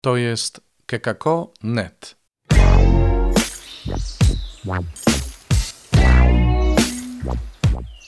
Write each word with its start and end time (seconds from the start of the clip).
To 0.00 0.16
jest 0.16 0.60
kekako.net. 0.86 2.16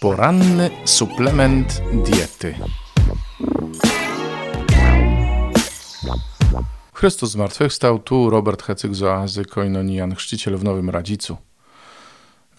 Poranny 0.01 0.71
suplement 0.85 1.83
diety. 2.05 2.55
Chrystus 6.93 7.31
zmartwychwstał, 7.31 7.99
tu 7.99 8.31
Robert 8.31 8.63
Hecyk 8.63 8.95
z 8.95 9.03
oazy 9.03 9.45
Koinonian, 9.45 10.15
chrzciciel 10.15 10.57
w 10.57 10.65
Nowym 10.65 10.91
Radzicu. 10.91 11.37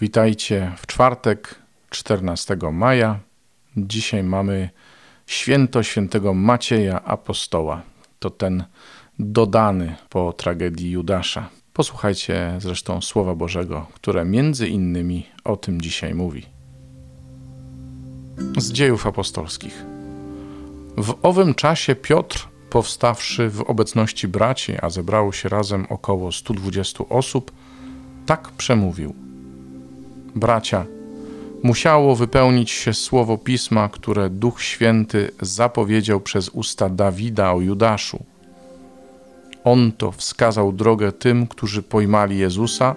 Witajcie 0.02 0.71
w 0.77 0.88
czwartek, 0.88 1.55
14 1.89 2.57
maja. 2.71 3.20
Dzisiaj 3.77 4.23
mamy 4.23 4.70
święto 5.27 5.84
świętego 5.84 6.34
Macieja 6.34 7.04
Apostoła. 7.04 7.82
To 8.20 8.29
ten 8.29 8.63
dodany 9.21 9.95
po 10.09 10.33
tragedii 10.33 10.91
Judasza. 10.91 11.49
Posłuchajcie 11.73 12.55
zresztą 12.59 13.02
Słowa 13.02 13.35
Bożego, 13.35 13.88
które 13.93 14.25
między 14.25 14.67
innymi 14.67 15.25
o 15.43 15.57
tym 15.57 15.81
dzisiaj 15.81 16.13
mówi. 16.13 16.45
Z 18.57 18.71
dziejów 18.71 19.07
apostolskich. 19.07 19.85
W 20.98 21.15
owym 21.21 21.53
czasie 21.53 21.95
Piotr, 21.95 22.48
powstawszy 22.70 23.49
w 23.49 23.62
obecności 23.62 24.27
braci, 24.27 24.73
a 24.81 24.89
zebrało 24.89 25.31
się 25.31 25.49
razem 25.49 25.85
około 25.90 26.31
120 26.31 27.03
osób, 27.09 27.51
tak 28.26 28.49
przemówił. 28.49 29.15
Bracia, 30.35 30.85
musiało 31.63 32.15
wypełnić 32.15 32.71
się 32.71 32.93
słowo 32.93 33.38
pisma, 33.38 33.90
które 33.90 34.29
Duch 34.29 34.62
Święty 34.62 35.31
zapowiedział 35.41 36.21
przez 36.21 36.49
usta 36.49 36.90
Dawida 36.90 37.53
o 37.53 37.62
Judaszu 37.62 38.30
on 39.63 39.91
to 39.91 40.11
wskazał 40.11 40.71
drogę 40.71 41.11
tym, 41.11 41.47
którzy 41.47 41.83
pojmali 41.83 42.38
Jezusa, 42.38 42.95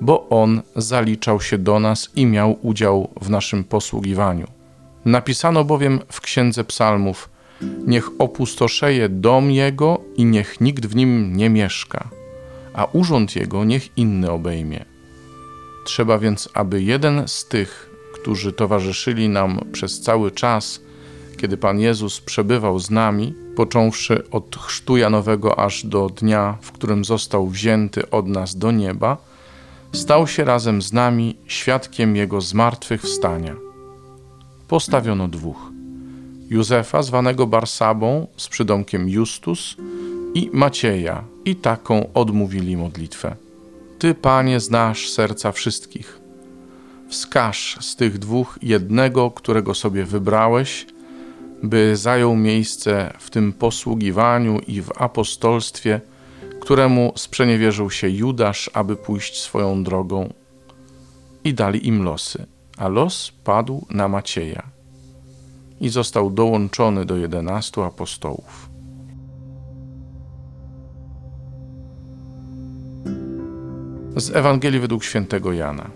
bo 0.00 0.28
On 0.28 0.62
zaliczał 0.76 1.40
się 1.40 1.58
do 1.58 1.80
nas 1.80 2.08
i 2.16 2.26
miał 2.26 2.58
udział 2.62 3.08
w 3.20 3.30
naszym 3.30 3.64
posługiwaniu. 3.64 4.46
Napisano 5.04 5.64
bowiem 5.64 6.00
w 6.12 6.20
Księdze 6.20 6.64
Psalmów: 6.64 7.28
Niech 7.86 8.10
opustoszeje 8.18 9.08
dom 9.08 9.50
Jego 9.50 10.00
i 10.16 10.24
niech 10.24 10.60
nikt 10.60 10.86
w 10.86 10.96
nim 10.96 11.36
nie 11.36 11.50
mieszka, 11.50 12.08
a 12.74 12.84
urząd 12.84 13.36
Jego 13.36 13.64
niech 13.64 13.98
inny 13.98 14.30
obejmie. 14.30 14.84
Trzeba 15.84 16.18
więc, 16.18 16.48
aby 16.54 16.82
jeden 16.82 17.28
z 17.28 17.44
tych, 17.44 17.90
którzy 18.14 18.52
towarzyszyli 18.52 19.28
nam 19.28 19.60
przez 19.72 20.00
cały 20.00 20.30
czas, 20.30 20.80
kiedy 21.40 21.56
Pan 21.56 21.80
Jezus 21.80 22.20
przebywał 22.20 22.78
z 22.78 22.90
nami, 22.90 23.34
począwszy 23.56 24.30
od 24.30 24.56
chrztu 24.56 24.96
Janowego 24.96 25.58
aż 25.58 25.86
do 25.86 26.08
dnia, 26.08 26.58
w 26.60 26.72
którym 26.72 27.04
został 27.04 27.48
wzięty 27.48 28.10
od 28.10 28.26
nas 28.26 28.56
do 28.56 28.70
nieba, 28.70 29.16
stał 29.92 30.26
się 30.26 30.44
razem 30.44 30.82
z 30.82 30.92
nami 30.92 31.36
świadkiem 31.46 32.16
Jego 32.16 32.40
zmartwychwstania. 32.40 33.56
Postawiono 34.68 35.28
dwóch. 35.28 35.70
Józefa, 36.50 37.02
zwanego 37.02 37.46
Barsabą, 37.46 38.26
z 38.36 38.48
przydomkiem 38.48 39.08
Justus, 39.08 39.76
i 40.34 40.50
Macieja, 40.52 41.24
i 41.44 41.56
taką 41.56 42.12
odmówili 42.14 42.76
modlitwę. 42.76 43.36
Ty, 43.98 44.14
Panie, 44.14 44.60
znasz 44.60 45.10
serca 45.10 45.52
wszystkich. 45.52 46.20
Wskaż 47.08 47.78
z 47.80 47.96
tych 47.96 48.18
dwóch 48.18 48.58
jednego, 48.62 49.30
którego 49.30 49.74
sobie 49.74 50.04
wybrałeś, 50.04 50.86
by 51.62 51.96
zajął 51.96 52.36
miejsce 52.36 53.12
w 53.18 53.30
tym 53.30 53.52
posługiwaniu 53.52 54.58
i 54.66 54.82
w 54.82 55.02
apostolstwie, 55.02 56.00
któremu 56.60 57.12
sprzeniewierzył 57.16 57.90
się 57.90 58.08
Judasz, 58.08 58.70
aby 58.74 58.96
pójść 58.96 59.40
swoją 59.40 59.84
drogą. 59.84 60.32
I 61.44 61.54
dali 61.54 61.88
im 61.88 62.02
losy, 62.02 62.46
a 62.78 62.88
los 62.88 63.32
padł 63.44 63.86
na 63.90 64.08
Macieja 64.08 64.62
i 65.80 65.88
został 65.88 66.30
dołączony 66.30 67.04
do 67.04 67.16
jedenastu 67.16 67.82
apostołów. 67.82 68.70
Z 74.16 74.36
Ewangelii 74.36 74.80
według 74.80 75.04
świętego 75.04 75.52
Jana. 75.52 75.90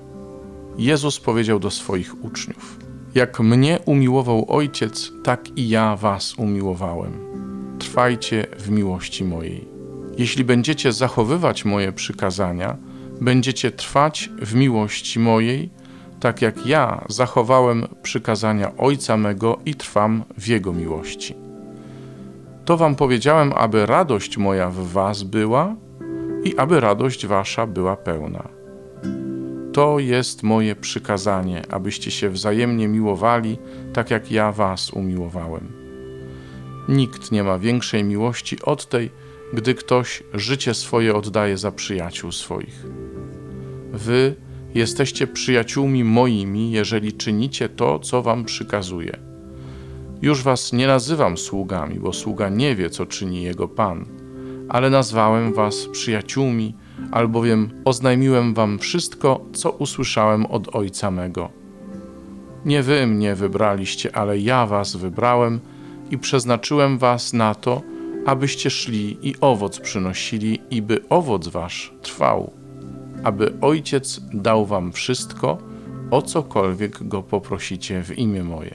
Jezus 0.79 1.21
powiedział 1.21 1.61
do 1.61 1.71
swoich 1.71 2.25
uczniów: 2.25 2.84
jak 3.15 3.41
mnie 3.41 3.79
umiłował 3.85 4.45
Ojciec, 4.49 5.13
tak 5.23 5.59
i 5.59 5.69
ja 5.69 5.97
was 5.97 6.35
umiłowałem. 6.39 7.13
Trwajcie 7.79 8.47
w 8.59 8.71
miłości 8.71 9.25
mojej. 9.25 9.69
Jeśli 10.19 10.45
będziecie 10.45 10.93
zachowywać 10.93 11.65
moje 11.65 11.93
przykazania, 11.93 12.77
będziecie 13.21 13.71
trwać 13.71 14.31
w 14.43 14.55
miłości 14.55 15.21
mojej, 15.21 15.71
tak 16.21 16.43
jak 16.43 16.67
ja 16.67 17.05
zachowałem 17.09 17.87
przykazania 18.03 18.77
Ojca 18.77 19.17
mego 19.17 19.59
i 19.65 19.75
trwam 19.75 20.25
w 20.39 20.49
Jego 20.49 20.73
miłości. 20.73 21.35
To 22.65 22.77
wam 22.77 22.95
powiedziałem, 22.97 23.53
aby 23.57 23.87
radość 23.87 24.37
moja 24.37 24.71
w 24.71 24.77
was 24.77 25.23
była 25.23 25.77
i 26.45 26.57
aby 26.57 26.81
radość 26.81 27.27
wasza 27.27 27.67
była 27.67 27.97
pełna. 27.97 28.64
To 29.75 29.99
jest 29.99 30.43
moje 30.43 30.77
przykazanie, 30.77 31.63
abyście 31.71 32.11
się 32.11 32.31
wzajemnie 32.31 32.89
miłowali, 32.89 33.59
tak 33.93 34.11
jak 34.11 34.31
ja 34.31 34.53
was 34.53 34.91
umiłowałem. 34.93 35.73
Nikt 36.89 37.33
nie 37.33 37.43
ma 37.43 37.59
większej 37.59 38.05
miłości 38.05 38.57
od 38.63 38.89
tej, 38.89 39.11
gdy 39.53 39.75
ktoś 39.75 40.23
życie 40.35 40.75
swoje 40.75 41.15
oddaje 41.15 41.59
za 41.59 41.73
przyjaciół 41.73 42.33
swoich. 42.33 42.85
Wy 43.93 44.35
jesteście 44.75 45.27
przyjaciółmi 45.27 46.05
moimi, 46.05 46.71
jeżeli 46.71 47.13
czynicie 47.13 47.69
to, 47.69 47.99
co 47.99 48.23
wam 48.23 48.45
przykazuję. 48.45 49.19
Już 50.23 50.43
was 50.43 50.73
nie 50.73 50.87
nazywam 50.87 51.37
sługami, 51.37 52.01
bo 52.01 52.13
sługa 52.13 52.49
nie 52.49 52.77
wie, 52.77 52.91
co 52.91 53.07
czyni 53.07 53.43
jego 53.43 53.69
pan, 53.69 54.07
ale 54.69 54.91
nazwałem 54.91 55.53
was 55.53 55.87
przyjaciółmi, 55.93 56.75
albowiem 57.13 57.83
oznajmiłem 57.85 58.55
wam 58.55 58.79
wszystko, 58.79 59.45
co 59.53 59.71
usłyszałem 59.71 60.47
od 60.47 60.77
Ojca 60.77 61.11
mego. 61.11 61.51
Nie 62.65 62.83
wy 62.83 63.07
mnie 63.07 63.35
wybraliście, 63.35 64.17
ale 64.17 64.39
ja 64.39 64.67
was 64.67 64.97
wybrałem 64.97 65.61
i 66.11 66.19
przeznaczyłem 66.19 66.99
was 66.99 67.33
na 67.33 67.55
to, 67.55 67.83
abyście 68.27 68.71
szli 68.71 69.19
i 69.29 69.35
owoc 69.41 69.81
przynosili, 69.81 70.61
i 70.71 70.83
by 70.83 71.09
owoc 71.09 71.49
wasz 71.49 71.93
trwał, 72.03 72.53
aby 73.25 73.53
Ojciec 73.61 74.21
dał 74.33 74.67
wam 74.67 74.93
wszystko, 74.93 75.59
o 76.11 76.23
cokolwiek 76.23 77.09
go 77.09 77.23
poprosicie 77.23 78.03
w 78.03 78.19
imię 78.19 78.45
moje. 78.45 78.75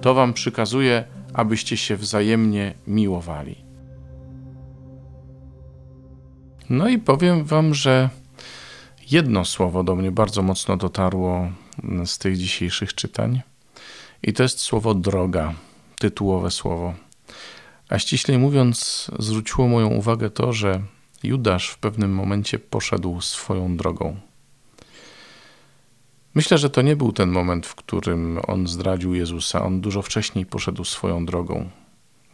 To 0.00 0.14
wam 0.14 0.32
przykazuje, 0.32 1.04
abyście 1.34 1.76
się 1.76 1.96
wzajemnie 1.96 2.74
miłowali. 2.86 3.69
No 6.70 6.88
i 6.88 6.98
powiem 6.98 7.44
Wam, 7.44 7.74
że 7.74 8.10
jedno 9.10 9.44
słowo 9.44 9.84
do 9.84 9.96
mnie 9.96 10.12
bardzo 10.12 10.42
mocno 10.42 10.76
dotarło 10.76 11.50
z 12.04 12.18
tych 12.18 12.36
dzisiejszych 12.36 12.94
czytań, 12.94 13.40
i 14.22 14.32
to 14.32 14.42
jest 14.42 14.60
słowo 14.60 14.94
droga, 14.94 15.54
tytułowe 15.98 16.50
słowo. 16.50 16.94
A 17.88 17.98
ściślej 17.98 18.38
mówiąc, 18.38 19.10
zwróciło 19.18 19.68
moją 19.68 19.88
uwagę 19.88 20.30
to, 20.30 20.52
że 20.52 20.82
Judasz 21.22 21.68
w 21.68 21.78
pewnym 21.78 22.14
momencie 22.14 22.58
poszedł 22.58 23.20
swoją 23.20 23.76
drogą. 23.76 24.16
Myślę, 26.34 26.58
że 26.58 26.70
to 26.70 26.82
nie 26.82 26.96
był 26.96 27.12
ten 27.12 27.30
moment, 27.30 27.66
w 27.66 27.74
którym 27.74 28.40
on 28.46 28.66
zdradził 28.66 29.14
Jezusa. 29.14 29.62
On 29.62 29.80
dużo 29.80 30.02
wcześniej 30.02 30.46
poszedł 30.46 30.84
swoją 30.84 31.26
drogą. 31.26 31.70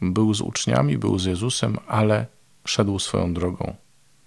Był 0.02 0.34
z 0.34 0.40
uczniami, 0.40 0.98
był 0.98 1.18
z 1.18 1.24
Jezusem, 1.24 1.78
ale 1.86 2.26
szedł 2.64 2.98
swoją 2.98 3.34
drogą. 3.34 3.76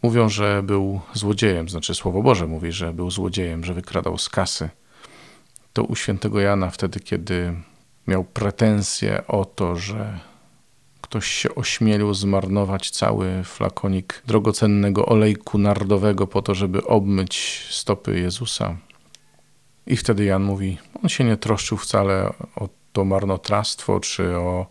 Mówią, 0.02 0.30
że 0.30 0.64
był 0.64 1.02
złodziejem, 1.14 1.70
znaczy 1.70 1.96
Słowo 1.96 2.22
Boże 2.22 2.48
mówi, 2.48 2.72
że 2.72 2.94
był 2.94 3.12
złodziejem, 3.12 3.64
że 3.64 3.74
wykradał 3.74 4.18
z 4.18 4.30
kasy. 4.30 4.70
To 5.74 5.84
u 5.84 5.96
świętego 5.96 6.40
Jana 6.40 6.70
wtedy, 6.70 7.00
kiedy 7.00 7.54
miał 8.08 8.24
pretensje 8.24 9.28
o 9.28 9.46
to, 9.46 9.76
że 9.76 10.20
ktoś 11.02 11.28
się 11.28 11.56
ośmielił 11.56 12.14
zmarnować 12.14 12.92
cały 12.92 13.44
flakonik 13.44 14.24
drogocennego 14.28 15.06
olejku 15.06 15.58
nardowego 15.58 16.28
po 16.28 16.42
to, 16.42 16.56
żeby 16.56 16.86
obmyć 16.86 17.66
stopy 17.70 18.20
Jezusa. 18.20 18.78
I 19.88 19.98
wtedy 19.98 20.26
Jan 20.26 20.44
mówi, 20.44 20.78
on 21.04 21.10
się 21.10 21.24
nie 21.24 21.38
troszczył 21.38 21.78
wcale 21.78 22.34
o 22.56 22.70
to 22.94 23.06
marnotrawstwo, 23.06 24.00
czy 24.00 24.36
o, 24.36 24.66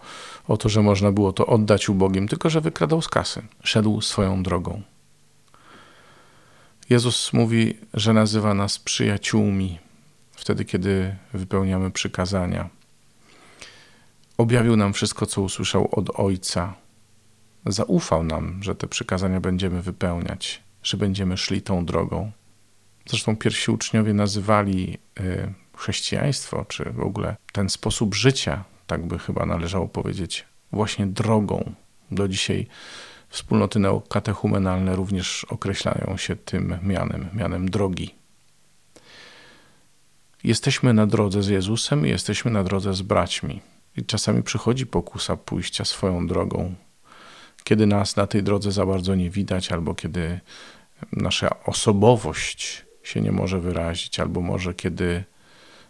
o 0.48 0.56
to, 0.56 0.68
że 0.68 0.82
można 0.82 1.12
było 1.12 1.32
to 1.32 1.46
oddać 1.46 1.88
ubogim, 1.88 2.28
tylko 2.28 2.50
że 2.50 2.60
wykradał 2.60 3.02
z 3.02 3.08
kasy. 3.08 3.42
Szedł 3.62 4.00
swoją 4.00 4.42
drogą. 4.42 4.82
Jezus 6.90 7.32
mówi, 7.32 7.78
że 7.94 8.12
nazywa 8.12 8.54
nas 8.54 8.78
przyjaciółmi 8.78 9.78
wtedy, 10.32 10.64
kiedy 10.64 11.16
wypełniamy 11.32 11.90
przykazania. 11.90 12.68
Objawił 14.38 14.76
nam 14.76 14.92
wszystko, 14.92 15.26
co 15.26 15.42
usłyszał 15.42 15.88
od 15.92 16.10
Ojca. 16.14 16.74
zaufał 17.66 18.24
nam, 18.24 18.62
że 18.62 18.74
te 18.74 18.86
przykazania 18.86 19.40
będziemy 19.40 19.82
wypełniać, 19.82 20.62
że 20.82 20.96
będziemy 20.96 21.36
szli 21.36 21.62
tą 21.62 21.84
drogą. 21.84 22.32
Zresztą 23.06 23.36
pierwsi 23.36 23.70
uczniowie 23.70 24.14
nazywali 24.14 24.98
y, 25.20 25.54
chrześcijaństwo, 25.76 26.64
czy 26.68 26.84
w 26.84 27.00
ogóle 27.00 27.36
ten 27.52 27.68
sposób 27.68 28.14
życia, 28.14 28.64
tak 28.86 29.06
by 29.06 29.18
chyba 29.18 29.46
należało 29.46 29.88
powiedzieć, 29.88 30.46
właśnie 30.72 31.06
drogą. 31.06 31.74
Do 32.10 32.28
dzisiaj 32.28 32.66
wspólnoty 33.28 33.78
neokatechumenalne 33.78 34.96
również 34.96 35.44
określają 35.44 36.16
się 36.16 36.36
tym 36.36 36.78
mianem, 36.82 37.28
mianem 37.34 37.70
drogi. 37.70 38.14
Jesteśmy 40.44 40.94
na 40.94 41.06
drodze 41.06 41.42
z 41.42 41.48
Jezusem 41.48 42.06
i 42.06 42.10
jesteśmy 42.10 42.50
na 42.50 42.64
drodze 42.64 42.94
z 42.94 43.02
braćmi. 43.02 43.60
I 43.96 44.04
czasami 44.04 44.42
przychodzi 44.42 44.86
pokusa 44.86 45.36
pójścia 45.36 45.84
swoją 45.84 46.26
drogą, 46.26 46.74
kiedy 47.64 47.86
nas 47.86 48.16
na 48.16 48.26
tej 48.26 48.42
drodze 48.42 48.72
za 48.72 48.86
bardzo 48.86 49.14
nie 49.14 49.30
widać, 49.30 49.72
albo 49.72 49.94
kiedy 49.94 50.40
nasza 51.12 51.64
osobowość 51.64 52.84
się 53.02 53.20
nie 53.20 53.32
może 53.32 53.60
wyrazić, 53.60 54.20
albo 54.20 54.40
może 54.40 54.74
kiedy 54.74 55.24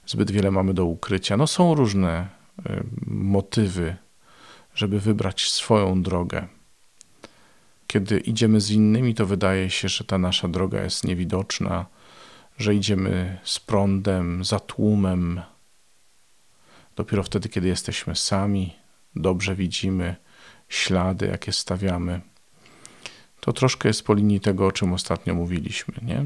zbyt 0.06 0.30
wiele 0.30 0.50
mamy 0.50 0.74
do 0.74 0.84
ukrycia. 0.84 1.36
No 1.36 1.46
są 1.46 1.74
różne 1.74 2.28
y, 2.70 2.84
motywy, 3.06 3.96
żeby 4.74 5.00
wybrać 5.00 5.50
swoją 5.50 6.02
drogę. 6.02 6.48
Kiedy 7.88 8.18
idziemy 8.18 8.60
z 8.60 8.70
innymi, 8.70 9.14
to 9.14 9.26
wydaje 9.26 9.70
się, 9.70 9.88
że 9.88 10.04
ta 10.04 10.18
nasza 10.18 10.48
droga 10.48 10.82
jest 10.82 11.04
niewidoczna, 11.04 11.86
że 12.58 12.74
idziemy 12.74 13.38
z 13.44 13.60
prądem, 13.60 14.44
za 14.44 14.60
tłumem. 14.60 15.40
Dopiero 16.96 17.22
wtedy, 17.22 17.48
kiedy 17.48 17.68
jesteśmy 17.68 18.16
sami, 18.16 18.76
dobrze 19.16 19.54
widzimy 19.54 20.16
ślady, 20.68 21.26
jakie 21.26 21.52
stawiamy. 21.52 22.20
To 23.40 23.52
troszkę 23.52 23.88
jest 23.88 24.02
po 24.02 24.14
linii 24.14 24.40
tego, 24.40 24.66
o 24.66 24.72
czym 24.72 24.92
ostatnio 24.92 25.34
mówiliśmy, 25.34 25.94
nie? 26.02 26.24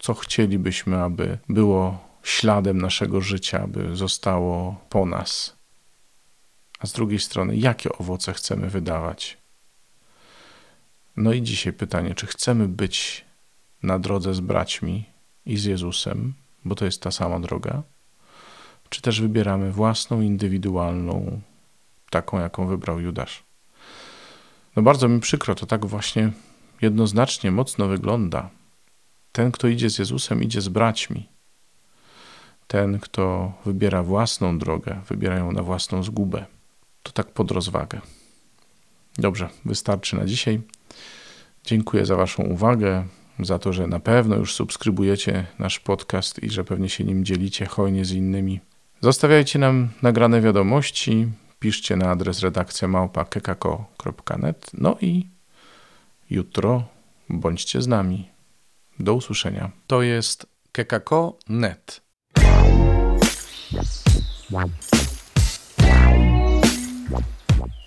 Co 0.00 0.14
chcielibyśmy, 0.14 1.02
aby 1.02 1.38
było 1.48 2.08
śladem 2.22 2.80
naszego 2.80 3.20
życia, 3.20 3.62
aby 3.62 3.96
zostało 3.96 4.84
po 4.88 5.06
nas. 5.06 5.56
A 6.78 6.86
z 6.86 6.92
drugiej 6.92 7.18
strony, 7.18 7.56
jakie 7.56 7.92
owoce 7.92 8.32
chcemy 8.32 8.70
wydawać? 8.70 9.41
No 11.16 11.32
i 11.32 11.42
dzisiaj 11.42 11.72
pytanie, 11.72 12.14
czy 12.14 12.26
chcemy 12.26 12.68
być 12.68 13.24
na 13.82 13.98
drodze 13.98 14.34
z 14.34 14.40
braćmi 14.40 15.04
i 15.46 15.56
z 15.56 15.64
Jezusem, 15.64 16.34
bo 16.64 16.74
to 16.74 16.84
jest 16.84 17.02
ta 17.02 17.10
sama 17.10 17.40
droga, 17.40 17.82
czy 18.88 19.02
też 19.02 19.20
wybieramy 19.20 19.72
własną, 19.72 20.20
indywidualną, 20.20 21.40
taką, 22.10 22.40
jaką 22.40 22.66
wybrał 22.66 23.00
Judasz? 23.00 23.42
No 24.76 24.82
bardzo 24.82 25.08
mi 25.08 25.20
przykro, 25.20 25.54
to 25.54 25.66
tak 25.66 25.86
właśnie 25.86 26.32
jednoznacznie, 26.82 27.50
mocno 27.50 27.88
wygląda. 27.88 28.50
Ten, 29.32 29.52
kto 29.52 29.68
idzie 29.68 29.90
z 29.90 29.98
Jezusem, 29.98 30.42
idzie 30.42 30.60
z 30.60 30.68
braćmi. 30.68 31.28
Ten, 32.66 32.98
kto 32.98 33.52
wybiera 33.64 34.02
własną 34.02 34.58
drogę, 34.58 35.00
wybiera 35.08 35.36
ją 35.36 35.52
na 35.52 35.62
własną 35.62 36.02
zgubę. 36.02 36.46
To 37.02 37.12
tak 37.12 37.30
pod 37.30 37.50
rozwagę. 37.50 38.00
Dobrze, 39.18 39.48
wystarczy 39.64 40.16
na 40.16 40.24
dzisiaj. 40.24 40.60
Dziękuję 41.64 42.06
za 42.06 42.16
Waszą 42.16 42.42
uwagę, 42.42 43.04
za 43.40 43.58
to, 43.58 43.72
że 43.72 43.86
na 43.86 44.00
pewno 44.00 44.36
już 44.36 44.54
subskrybujecie 44.54 45.46
nasz 45.58 45.78
podcast 45.80 46.42
i 46.42 46.50
że 46.50 46.64
pewnie 46.64 46.88
się 46.88 47.04
nim 47.04 47.24
dzielicie 47.24 47.66
hojnie 47.66 48.04
z 48.04 48.12
innymi. 48.12 48.60
Zostawiajcie 49.00 49.58
nam 49.58 49.88
nagrane 50.02 50.40
wiadomości, 50.40 51.28
piszcie 51.60 51.96
na 51.96 52.10
adres 52.10 52.40
redakcja 52.40 52.88
małpa.kekako.net. 52.88 54.70
No 54.74 54.96
i 55.00 55.28
jutro 56.30 56.84
bądźcie 57.28 57.82
z 57.82 57.86
nami. 57.86 58.28
Do 58.98 59.14
usłyszenia. 59.14 59.70
To 59.86 60.02
jest 60.02 60.46
kekako.net. 60.72 62.00